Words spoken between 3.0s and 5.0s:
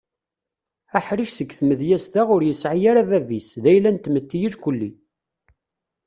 bab-is d ayla n tmetti irkeli.